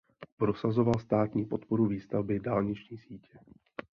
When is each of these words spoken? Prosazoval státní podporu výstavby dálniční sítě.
Prosazoval 0.37 0.99
státní 0.99 1.45
podporu 1.45 1.85
výstavby 1.85 2.39
dálniční 2.39 2.97
sítě. 2.97 3.39